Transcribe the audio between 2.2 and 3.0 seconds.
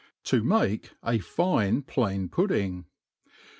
Pudding.